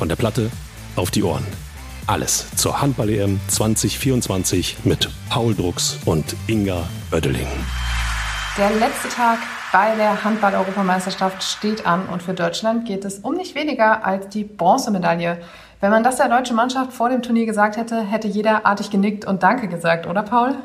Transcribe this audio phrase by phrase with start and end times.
[0.00, 0.50] Von der Platte
[0.96, 1.46] auf die Ohren.
[2.06, 7.46] Alles zur Handball-EM 2024 mit Paul Drucks und Inga Oeddeling.
[8.56, 9.40] Der letzte Tag
[9.72, 14.44] bei der Handball-Europameisterschaft steht an und für Deutschland geht es um nicht weniger als die
[14.44, 15.42] Bronzemedaille.
[15.80, 19.26] Wenn man das der deutschen Mannschaft vor dem Turnier gesagt hätte, hätte jeder artig genickt
[19.26, 20.56] und Danke gesagt, oder Paul?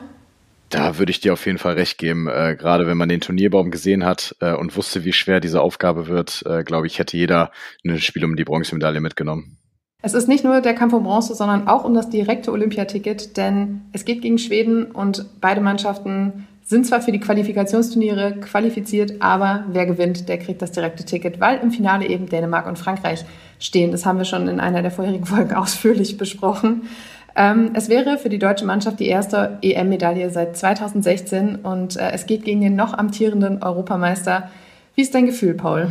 [0.76, 2.28] Da würde ich dir auf jeden Fall recht geben.
[2.28, 6.08] Äh, gerade wenn man den Turnierbaum gesehen hat äh, und wusste, wie schwer diese Aufgabe
[6.08, 7.52] wird, äh, glaube ich, hätte jeder
[7.86, 9.58] ein Spiel um die Bronzemedaille mitgenommen.
[10.02, 13.82] Es ist nicht nur der Kampf um Bronze, sondern auch um das direkte Olympiaticket, denn
[13.94, 19.86] es geht gegen Schweden und beide Mannschaften sind zwar für die Qualifikationsturniere qualifiziert, aber wer
[19.86, 23.24] gewinnt, der kriegt das direkte Ticket, weil im Finale eben Dänemark und Frankreich
[23.60, 23.92] stehen.
[23.92, 26.90] Das haben wir schon in einer der vorherigen Folgen ausführlich besprochen.
[27.36, 32.26] Ähm, es wäre für die deutsche Mannschaft die erste EM-Medaille seit 2016 und äh, es
[32.26, 34.50] geht gegen den noch amtierenden Europameister.
[34.96, 35.90] Wie ist dein Gefühl, Paul?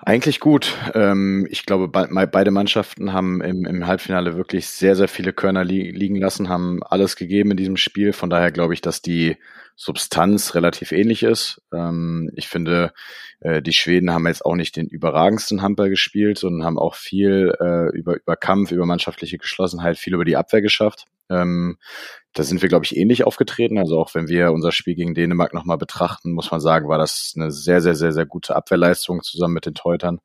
[0.00, 0.76] Eigentlich gut.
[0.94, 6.14] Ähm, ich glaube, beide Mannschaften haben im, Halbfinale wirklich sehr, sehr viele Körner li liegen
[6.14, 8.12] lassen, haben alles gegeben in diesem Spiel.
[8.12, 9.36] Von daher glaube ich, dass die
[9.74, 11.62] Substanz relativ ähnlich ist.
[11.72, 12.92] Ähm, ich finde,
[13.40, 17.52] äh, die Schweden haben jetzt auch nicht den überragendsten Handball gespielt, sondern haben auch viel
[17.60, 21.06] äh, über, über Kampf, über mannschaftliche Geschlossenheit, viel über die Abwehr geschafft.
[21.28, 21.76] Ähm,
[22.38, 23.78] da sind wir, glaube ich, ähnlich aufgetreten.
[23.78, 27.32] Also auch wenn wir unser Spiel gegen Dänemark nochmal betrachten, muss man sagen, war das
[27.34, 30.20] eine sehr, sehr, sehr, sehr gute Abwehrleistung zusammen mit den Teutern.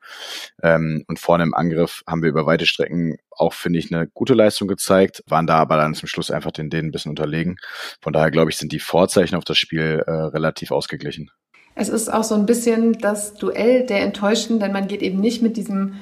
[0.61, 4.35] Ähm, und vorne im Angriff haben wir über weite Strecken auch, finde ich, eine gute
[4.35, 7.57] Leistung gezeigt, waren da aber dann zum Schluss einfach den Dänen ein bisschen unterlegen.
[7.99, 11.31] Von daher, glaube ich, sind die Vorzeichen auf das Spiel äh, relativ ausgeglichen.
[11.73, 15.41] Es ist auch so ein bisschen das Duell der Enttäuschten, denn man geht eben nicht
[15.41, 15.95] mit diesem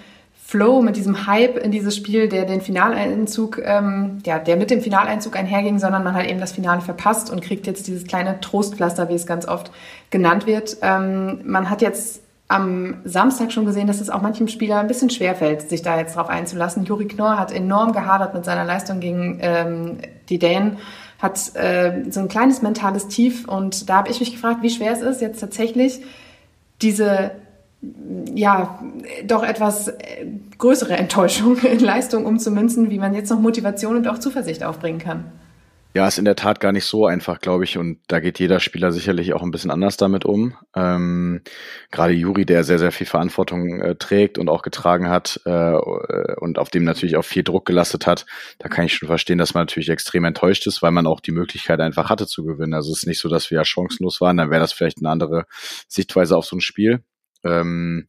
[0.51, 4.81] Flow, mit diesem Hype in dieses Spiel, der den Finaleinzug, ähm, ja, der mit dem
[4.81, 9.07] Finaleinzug einherging, sondern man hat eben das Finale verpasst und kriegt jetzt dieses kleine Trostpflaster,
[9.07, 9.71] wie es ganz oft
[10.09, 10.75] genannt wird.
[10.81, 15.09] Ähm, man hat jetzt am Samstag schon gesehen, dass es auch manchem Spieler ein bisschen
[15.09, 16.83] schwerfällt, sich da jetzt drauf einzulassen.
[16.83, 20.79] Juri Knorr hat enorm gehadert mit seiner Leistung gegen ähm, die Dänen,
[21.19, 24.91] hat äh, so ein kleines mentales Tief und da habe ich mich gefragt, wie schwer
[24.91, 26.01] es ist, jetzt tatsächlich
[26.81, 27.31] diese
[28.35, 28.79] ja,
[29.25, 30.27] doch etwas äh,
[30.57, 35.31] größere Enttäuschung in Leistung umzumünzen, wie man jetzt noch Motivation und auch Zuversicht aufbringen kann.
[35.93, 37.77] Ja, ist in der Tat gar nicht so einfach, glaube ich.
[37.77, 40.55] Und da geht jeder Spieler sicherlich auch ein bisschen anders damit um.
[40.73, 41.41] Ähm,
[41.91, 45.75] Gerade Juri, der sehr, sehr viel Verantwortung äh, trägt und auch getragen hat äh,
[46.39, 48.25] und auf dem natürlich auch viel Druck gelastet hat,
[48.59, 51.33] da kann ich schon verstehen, dass man natürlich extrem enttäuscht ist, weil man auch die
[51.33, 52.73] Möglichkeit einfach hatte zu gewinnen.
[52.73, 55.09] Also es ist nicht so, dass wir ja chancenlos waren, dann wäre das vielleicht eine
[55.09, 55.45] andere
[55.89, 57.03] Sichtweise auf so ein Spiel.
[57.43, 58.05] Ähm,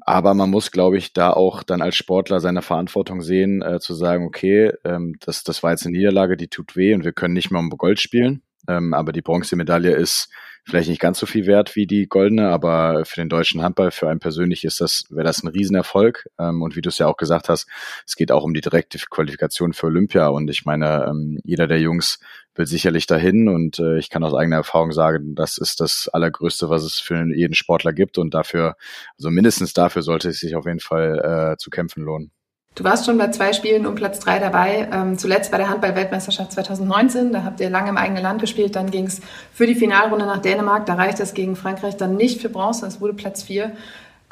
[0.00, 3.94] aber man muss, glaube ich, da auch dann als Sportler seine Verantwortung sehen, äh, zu
[3.94, 7.34] sagen, okay, ähm, das, das war jetzt eine Niederlage, die tut weh und wir können
[7.34, 8.42] nicht mehr um Gold spielen.
[8.68, 10.30] Ähm, aber die Bronzemedaille ist
[10.64, 14.08] vielleicht nicht ganz so viel wert wie die goldene, aber für den deutschen Handball, für
[14.08, 16.28] einen persönlich ist das, wäre das ein Riesenerfolg.
[16.38, 17.68] Ähm, und wie du es ja auch gesagt hast,
[18.06, 20.28] es geht auch um die direkte Qualifikation für Olympia.
[20.28, 22.18] Und ich meine, ähm, jeder der Jungs
[22.54, 26.70] will sicherlich dahin und äh, ich kann aus eigener Erfahrung sagen, das ist das Allergrößte,
[26.70, 28.76] was es für jeden Sportler gibt und dafür,
[29.18, 32.30] also mindestens dafür sollte es sich auf jeden Fall äh, zu kämpfen lohnen.
[32.74, 34.88] Du warst schon bei zwei Spielen um Platz drei dabei.
[34.92, 37.32] Ähm, zuletzt bei der Handball-Weltmeisterschaft 2019.
[37.32, 38.74] Da habt ihr lange im eigenen Land gespielt.
[38.74, 39.20] Dann ging es
[39.52, 40.84] für die Finalrunde nach Dänemark.
[40.86, 42.86] Da reicht es gegen Frankreich dann nicht für Bronze.
[42.86, 43.72] Es wurde Platz vier.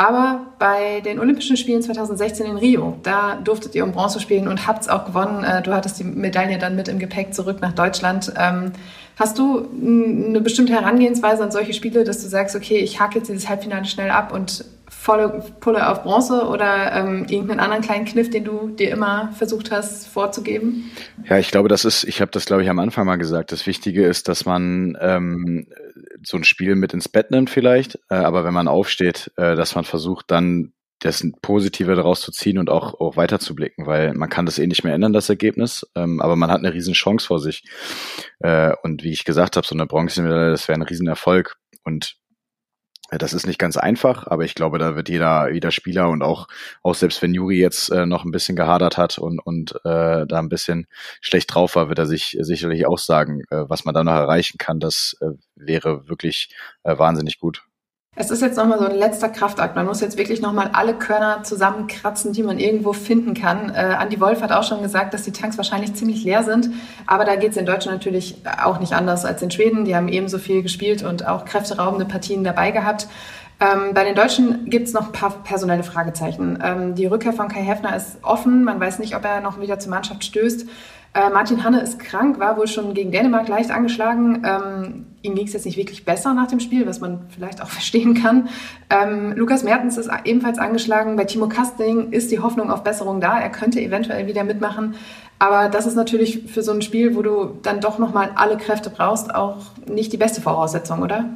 [0.02, 4.66] Aber bei den Olympischen Spielen 2016 in Rio, da durftet ihr um Bronze spielen und
[4.66, 5.44] habt es auch gewonnen.
[5.44, 8.32] Äh, du hattest die Medaille dann mit im Gepäck zurück nach Deutschland.
[8.36, 8.72] Ähm,
[9.16, 13.28] hast du eine bestimmte Herangehensweise an solche Spiele, dass du sagst, okay, ich hake jetzt
[13.28, 18.28] dieses Halbfinale schnell ab und volle Pulle auf Bronze oder ähm, irgendeinen anderen kleinen Kniff,
[18.28, 20.91] den du dir immer versucht hast vorzugeben?
[21.28, 23.52] Ja, ich glaube, das ist, ich habe das, glaube ich, am Anfang mal gesagt.
[23.52, 25.68] Das Wichtige ist, dass man ähm,
[26.25, 29.75] so ein Spiel mit ins Bett nimmt vielleicht, äh, aber wenn man aufsteht, äh, dass
[29.75, 34.47] man versucht, dann das Positive daraus zu ziehen und auch, auch weiterzublicken, weil man kann
[34.47, 37.41] das eh nicht mehr ändern, das Ergebnis, ähm, aber man hat eine riesen Chance vor
[37.41, 37.65] sich.
[38.38, 41.56] Äh, und wie ich gesagt habe, so eine Bronzemedaille, das wäre ein Riesenerfolg.
[41.84, 42.16] Und
[43.18, 46.48] das ist nicht ganz einfach, aber ich glaube, da wird jeder, jeder Spieler und auch,
[46.82, 50.38] auch selbst wenn Juri jetzt äh, noch ein bisschen gehadert hat und, und äh, da
[50.38, 50.86] ein bisschen
[51.20, 54.59] schlecht drauf war, wird er sich sicherlich auch sagen, äh, was man da noch erreichen
[54.59, 54.80] kann.
[54.80, 56.54] Das äh, wäre wirklich
[56.84, 57.62] äh, wahnsinnig gut.
[58.14, 59.74] Es ist jetzt nochmal so ein letzter Kraftakt.
[59.74, 63.70] Man muss jetzt wirklich nochmal alle Körner zusammenkratzen, die man irgendwo finden kann.
[63.74, 66.68] Äh, Andi Wolf hat auch schon gesagt, dass die Tanks wahrscheinlich ziemlich leer sind.
[67.06, 69.86] Aber da geht es in Deutschland natürlich auch nicht anders als in Schweden.
[69.86, 73.09] Die haben ebenso viel gespielt und auch kräfteraubende Partien dabei gehabt.
[73.60, 76.58] Ähm, bei den Deutschen gibt es noch ein paar personelle Fragezeichen.
[76.62, 78.65] Ähm, die Rückkehr von Kai Heffner ist offen.
[78.65, 80.66] Man weiß nicht, ob er noch wieder zur Mannschaft stößt.
[81.14, 84.42] Äh, Martin Hanne ist krank, war wohl schon gegen Dänemark leicht angeschlagen.
[84.47, 87.68] Ähm, ihm ging es jetzt nicht wirklich besser nach dem Spiel, was man vielleicht auch
[87.68, 88.48] verstehen kann.
[88.88, 91.16] Ähm, Lukas Mertens ist ebenfalls angeschlagen.
[91.16, 93.38] Bei Timo Kasting ist die Hoffnung auf Besserung da.
[93.38, 94.94] Er könnte eventuell wieder mitmachen.
[95.38, 98.88] Aber das ist natürlich für so ein Spiel, wo du dann doch nochmal alle Kräfte
[98.88, 101.28] brauchst, auch nicht die beste Voraussetzung, oder?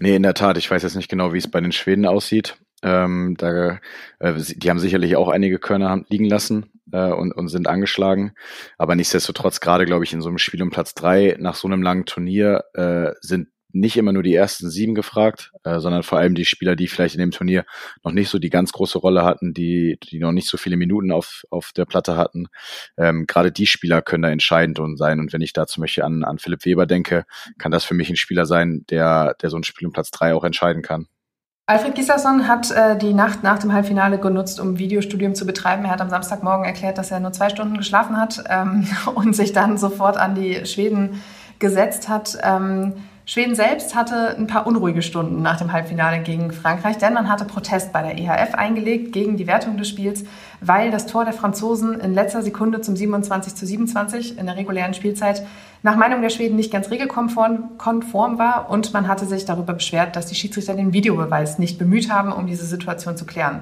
[0.00, 0.58] Nee, in der Tat.
[0.58, 2.56] Ich weiß jetzt nicht genau, wie es bei den Schweden aussieht.
[2.82, 3.78] Ähm, da,
[4.18, 8.32] äh, die haben sicherlich auch einige Körner liegen lassen äh, und, und sind angeschlagen.
[8.78, 11.82] Aber nichtsdestotrotz, gerade glaube ich, in so einem Spiel um Platz drei nach so einem
[11.82, 16.36] langen Turnier äh, sind nicht immer nur die ersten sieben gefragt, äh, sondern vor allem
[16.36, 17.64] die Spieler, die vielleicht in dem Turnier
[18.04, 21.10] noch nicht so die ganz große Rolle hatten, die, die noch nicht so viele Minuten
[21.10, 22.46] auf, auf der Platte hatten.
[22.96, 25.18] Ähm, Gerade die Spieler können da entscheidend sein.
[25.18, 27.24] Und wenn ich da zum Beispiel an, an Philipp Weber denke,
[27.58, 30.34] kann das für mich ein Spieler sein, der, der so ein Spiel um Platz drei
[30.34, 31.08] auch entscheiden kann.
[31.66, 35.86] Alfred Gislason hat äh, die Nacht nach dem Halbfinale genutzt, um Videostudium zu betreiben.
[35.86, 39.54] Er hat am Samstagmorgen erklärt, dass er nur zwei Stunden geschlafen hat ähm, und sich
[39.54, 41.22] dann sofort an die Schweden
[41.60, 42.36] gesetzt hat.
[42.42, 42.92] Ähm,
[43.26, 47.46] Schweden selbst hatte ein paar unruhige Stunden nach dem Halbfinale gegen Frankreich, denn man hatte
[47.46, 50.24] Protest bei der EHF eingelegt gegen die Wertung des Spiels,
[50.60, 54.92] weil das Tor der Franzosen in letzter Sekunde zum 27 zu 27 in der regulären
[54.92, 55.42] Spielzeit
[55.82, 60.26] nach Meinung der Schweden nicht ganz regelkonform war und man hatte sich darüber beschwert, dass
[60.26, 63.60] die Schiedsrichter den Videobeweis nicht bemüht haben, um diese Situation zu klären.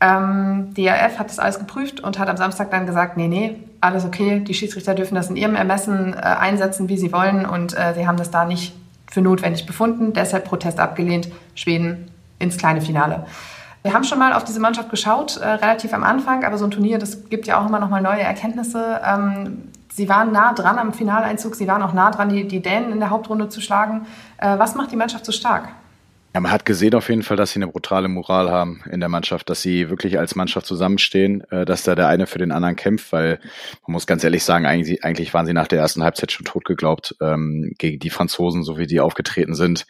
[0.00, 3.56] Ähm, die ERF hat das alles geprüft und hat am Samstag dann gesagt, nee, nee,
[3.82, 7.76] alles okay, die Schiedsrichter dürfen das in ihrem Ermessen äh, einsetzen, wie sie wollen und
[7.76, 8.74] äh, sie haben das da nicht
[9.14, 13.26] für notwendig befunden, deshalb Protest abgelehnt, Schweden ins kleine Finale.
[13.82, 16.72] Wir haben schon mal auf diese Mannschaft geschaut, äh, relativ am Anfang, aber so ein
[16.72, 19.00] Turnier, das gibt ja auch immer noch mal neue Erkenntnisse.
[19.06, 22.90] Ähm, sie waren nah dran am Finaleinzug, sie waren auch nah dran, die, die Dänen
[22.90, 24.06] in der Hauptrunde zu schlagen.
[24.38, 25.68] Äh, was macht die Mannschaft so stark?
[26.34, 29.08] Ja, man hat gesehen auf jeden Fall, dass sie eine brutale Moral haben in der
[29.08, 32.74] Mannschaft, dass sie wirklich als Mannschaft zusammenstehen, äh, dass da der eine für den anderen
[32.74, 33.38] kämpft, weil
[33.86, 36.64] man muss ganz ehrlich sagen, eigentlich, eigentlich waren sie nach der ersten Halbzeit schon tot
[36.64, 39.86] geglaubt ähm, gegen die Franzosen, so wie die aufgetreten sind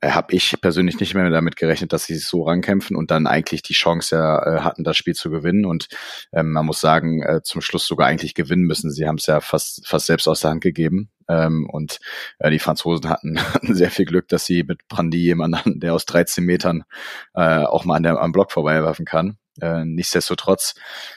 [0.00, 3.62] äh, habe ich persönlich nicht mehr damit gerechnet, dass sie so rankämpfen und dann eigentlich
[3.62, 5.64] die Chance ja, äh, hatten, das Spiel zu gewinnen.
[5.64, 5.88] Und
[6.32, 8.90] ähm, man muss sagen, äh, zum Schluss sogar eigentlich gewinnen müssen.
[8.92, 11.10] Sie haben es ja fast, fast selbst aus der Hand gegeben.
[11.28, 12.00] Ähm, und
[12.38, 16.06] äh, die Franzosen hatten, hatten sehr viel Glück, dass sie mit Brandy jemanden, der aus
[16.06, 16.84] 13 Metern
[17.34, 19.38] äh, auch mal an der, am Block vorbeiwerfen kann.
[19.60, 20.74] Äh, nichtsdestotrotz,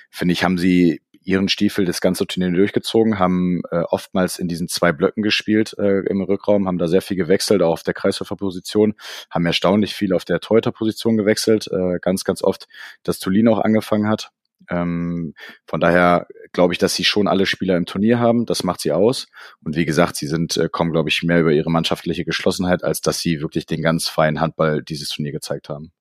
[0.10, 4.68] finde ich, haben sie ihren Stiefel das ganze Turnier durchgezogen, haben äh, oftmals in diesen
[4.68, 8.96] zwei Blöcken gespielt äh, im Rückraum, haben da sehr viel gewechselt, auch auf der Kreisläuferposition,
[9.30, 12.68] haben erstaunlich viel auf der Torhüterposition gewechselt, äh, ganz, ganz oft,
[13.04, 14.32] dass Tulin auch angefangen hat.
[14.70, 15.34] Ähm,
[15.66, 18.46] von daher glaube ich, dass sie schon alle Spieler im Turnier haben.
[18.46, 19.28] Das macht sie aus.
[19.64, 23.02] Und wie gesagt, sie sind, äh, kommen, glaube ich, mehr über ihre mannschaftliche Geschlossenheit, als
[23.02, 25.92] dass sie wirklich den ganz feinen Handball dieses Turnier gezeigt haben.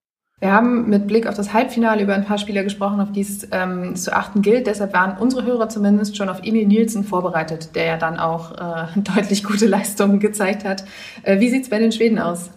[0.40, 3.46] Wir haben mit Blick auf das Halbfinale über ein paar Spieler gesprochen, auf die es
[3.52, 4.66] ähm, zu achten gilt.
[4.66, 8.86] Deshalb waren unsere Hörer zumindest schon auf Emil Nielsen vorbereitet, der ja dann auch äh,
[9.14, 10.84] deutlich gute Leistungen gezeigt hat.
[11.22, 12.50] Äh, wie sieht's bei den Schweden aus?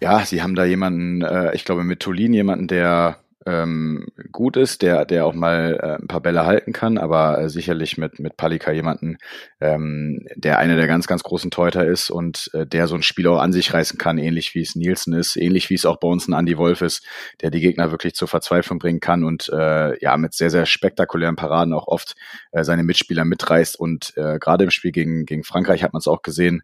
[0.00, 3.16] Ja, sie haben da jemanden, äh, ich glaube mit Tolin jemanden, der
[3.46, 7.48] ähm, gut ist, der, der auch mal äh, ein paar Bälle halten kann, aber äh,
[7.48, 9.18] sicherlich mit, mit Palika jemanden,
[9.60, 13.26] ähm, der einer der ganz, ganz großen Teuter ist und äh, der so ein Spiel
[13.28, 16.08] auch an sich reißen kann, ähnlich wie es Nielsen ist, ähnlich wie es auch bei
[16.08, 17.06] uns ein Andy Wolf ist,
[17.42, 21.36] der die Gegner wirklich zur Verzweiflung bringen kann und äh, ja mit sehr, sehr spektakulären
[21.36, 22.14] Paraden auch oft
[22.52, 26.08] äh, seine Mitspieler mitreißt und äh, gerade im Spiel gegen, gegen Frankreich hat man es
[26.08, 26.62] auch gesehen,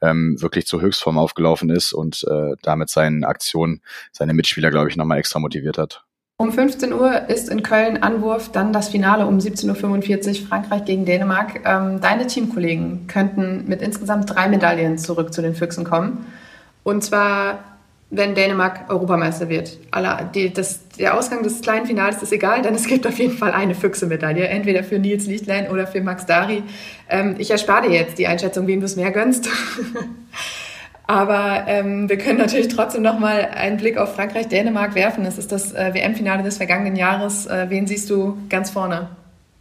[0.00, 3.82] ähm, wirklich zur Höchstform aufgelaufen ist und äh, damit seinen Aktionen
[4.12, 6.04] seine Mitspieler, glaube ich, nochmal extra motiviert hat.
[6.42, 11.04] Um 15 Uhr ist in Köln Anwurf, dann das Finale um 17.45 Uhr Frankreich gegen
[11.04, 11.60] Dänemark.
[11.64, 16.26] Ähm, deine Teamkollegen könnten mit insgesamt drei Medaillen zurück zu den Füchsen kommen.
[16.82, 17.60] Und zwar,
[18.10, 19.78] wenn Dänemark Europameister wird.
[20.98, 24.48] Der Ausgang des kleinen Finals ist egal, denn es gibt auf jeden Fall eine Füchse-Medaille,
[24.48, 26.64] entweder für Nils Lichtlein oder für Max Dari.
[27.08, 29.48] Ähm, ich erspare dir jetzt die Einschätzung, wem du es mehr gönnst.
[31.12, 35.26] Aber ähm, wir können natürlich trotzdem noch mal einen Blick auf Frankreich-Dänemark werfen.
[35.26, 37.44] Es ist das äh, WM-Finale des vergangenen Jahres.
[37.44, 39.10] Äh, wen siehst du ganz vorne?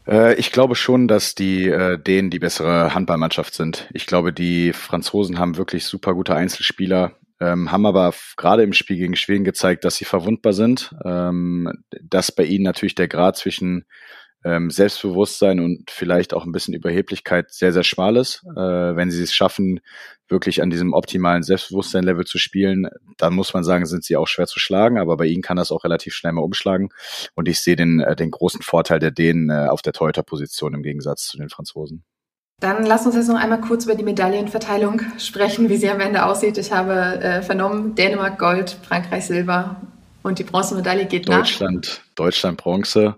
[0.08, 3.90] Äh, ich glaube schon, dass die äh, Dänen die bessere Handballmannschaft sind.
[3.92, 8.96] Ich glaube, die Franzosen haben wirklich super gute Einzelspieler, ähm, haben aber gerade im Spiel
[8.96, 10.96] gegen Schweden gezeigt, dass sie verwundbar sind.
[11.04, 11.70] Ähm,
[12.02, 13.84] dass bei ihnen natürlich der Grad zwischen
[14.44, 18.44] ähm, Selbstbewusstsein und vielleicht auch ein bisschen Überheblichkeit sehr, sehr schmal ist.
[18.56, 19.82] Äh, wenn sie es schaffen,
[20.28, 24.48] wirklich an diesem optimalen Selbstbewusstsein-Level zu spielen, dann muss man sagen, sind sie auch schwer
[24.48, 26.90] zu schlagen, aber bei ihnen kann das auch relativ schnell mal umschlagen.
[27.36, 30.84] Und ich sehe den, äh, den großen Vorteil der Dänen äh, auf der Torhüter-Position im
[30.84, 32.04] Gegensatz zu den Franzosen.
[32.62, 36.26] Dann lass uns jetzt noch einmal kurz über die Medaillenverteilung sprechen, wie sie am Ende
[36.26, 36.60] aussieht.
[36.60, 39.82] Ich habe äh, vernommen, Dänemark Gold, Frankreich Silber.
[40.24, 42.16] Und die Bronzemedaille geht Deutschland, nach?
[42.16, 43.16] Deutschland Bronze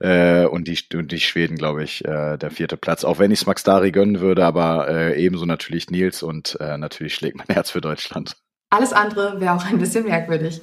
[0.00, 3.04] äh, und, die, und die Schweden, glaube ich, äh, der vierte Platz.
[3.04, 6.76] Auch wenn ich es Max Dari gönnen würde, aber äh, ebenso natürlich Nils und äh,
[6.76, 8.36] natürlich schlägt mein Herz für Deutschland.
[8.70, 10.60] Alles andere wäre auch ein bisschen merkwürdig.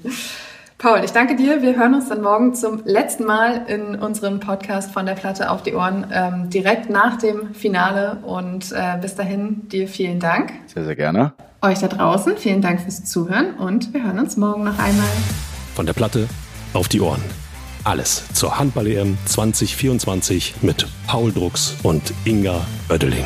[0.82, 1.62] Paul, ich danke dir.
[1.62, 5.62] Wir hören uns dann morgen zum letzten Mal in unserem Podcast von der Platte auf
[5.62, 8.18] die Ohren, ähm, direkt nach dem Finale.
[8.24, 10.52] Und äh, bis dahin dir vielen Dank.
[10.66, 11.34] Sehr, sehr gerne.
[11.62, 15.51] Euch da draußen, vielen Dank fürs Zuhören und wir hören uns morgen noch einmal.
[15.76, 16.28] Von der Platte
[16.74, 17.24] auf die Ohren.
[17.84, 23.26] Alles zur Handball-EM 2024 mit Paul Drucks und Inga Oeddeling.